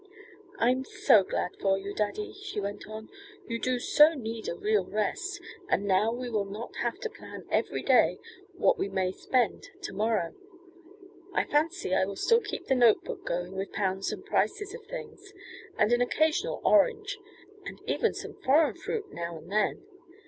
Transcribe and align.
"I'm 0.57 0.83
so 0.83 1.23
glad 1.23 1.55
for 1.59 1.77
you, 1.77 1.93
daddy," 1.93 2.33
she 2.33 2.59
went 2.59 2.87
on. 2.87 3.11
"You 3.47 3.59
do 3.59 3.77
so 3.77 4.15
need 4.15 4.47
a 4.49 4.55
real 4.55 4.83
rest, 4.83 5.39
and 5.69 5.85
now 5.85 6.11
we 6.11 6.27
will 6.27 6.45
not 6.49 6.77
have 6.77 6.99
to 7.01 7.09
plan 7.11 7.45
every 7.51 7.83
day 7.83 8.17
what 8.57 8.79
we 8.79 8.89
may 8.89 9.11
spend 9.11 9.69
to 9.83 9.93
morrow. 9.93 10.33
I 11.35 11.43
fancy 11.43 11.93
I 11.93 12.05
will 12.05 12.15
still 12.15 12.41
keep 12.41 12.65
the 12.65 12.73
note 12.73 13.03
book 13.03 13.23
going 13.27 13.51
with 13.55 13.73
pounds 13.73 14.11
and 14.11 14.25
prices 14.25 14.73
of 14.73 14.83
things, 14.87 15.33
and 15.77 15.93
an 15.93 16.01
occasional 16.01 16.61
orange, 16.65 17.19
and 17.63 17.79
even 17.85 18.15
some 18.15 18.33
foreign 18.41 18.77
fruit 18.77 19.13
now 19.13 19.37
and 19.37 19.51
then. 19.51 19.83